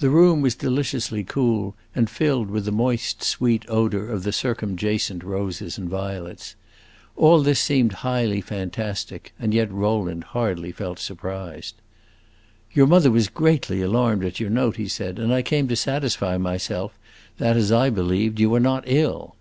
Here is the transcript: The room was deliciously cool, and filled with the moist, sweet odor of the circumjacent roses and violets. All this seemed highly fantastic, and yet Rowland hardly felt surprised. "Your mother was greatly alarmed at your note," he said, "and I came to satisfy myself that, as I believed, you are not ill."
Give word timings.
The 0.00 0.10
room 0.10 0.42
was 0.42 0.54
deliciously 0.54 1.24
cool, 1.24 1.74
and 1.94 2.10
filled 2.10 2.50
with 2.50 2.66
the 2.66 2.70
moist, 2.70 3.22
sweet 3.22 3.64
odor 3.70 4.06
of 4.12 4.22
the 4.22 4.30
circumjacent 4.30 5.24
roses 5.24 5.78
and 5.78 5.88
violets. 5.88 6.56
All 7.16 7.40
this 7.40 7.58
seemed 7.58 7.94
highly 8.04 8.42
fantastic, 8.42 9.32
and 9.38 9.54
yet 9.54 9.72
Rowland 9.72 10.24
hardly 10.36 10.72
felt 10.72 10.98
surprised. 10.98 11.76
"Your 12.74 12.86
mother 12.86 13.10
was 13.10 13.30
greatly 13.30 13.80
alarmed 13.80 14.26
at 14.26 14.38
your 14.38 14.50
note," 14.50 14.76
he 14.76 14.88
said, 14.88 15.18
"and 15.18 15.32
I 15.32 15.40
came 15.40 15.68
to 15.68 15.74
satisfy 15.76 16.36
myself 16.36 16.98
that, 17.38 17.56
as 17.56 17.72
I 17.72 17.88
believed, 17.88 18.38
you 18.38 18.54
are 18.54 18.60
not 18.60 18.84
ill." 18.86 19.36